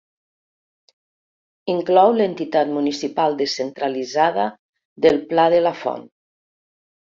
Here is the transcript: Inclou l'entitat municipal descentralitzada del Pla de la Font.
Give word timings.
Inclou 1.73 2.13
l'entitat 2.21 2.73
municipal 2.79 3.37
descentralitzada 3.43 4.49
del 5.07 5.23
Pla 5.31 5.49
de 5.59 5.63
la 5.69 5.77
Font. 5.85 6.11